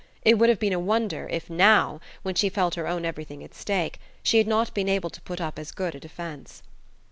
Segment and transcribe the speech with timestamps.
[0.25, 3.53] It would have been a wonder if now, when she felt her own everything at
[3.53, 6.63] stake, she had not been able to put up as good a defence.